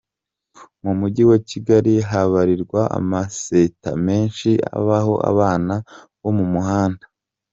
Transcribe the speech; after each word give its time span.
Mu 0.83 0.91
mujyi 0.99 1.23
wa 1.31 1.37
Kigali 1.49 1.93
habarirwa 2.09 2.81
amaseta 2.99 3.89
menshi 4.07 4.49
abaho 4.77 5.13
abana 5.31 5.75
bo 6.21 6.29
mu 6.37 6.45
muhanda. 6.53 7.03